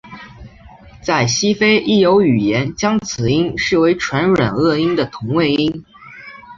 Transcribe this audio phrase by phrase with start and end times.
[1.03, 5.85] 在西非亦有语言将此音视为唇软腭音的同位音。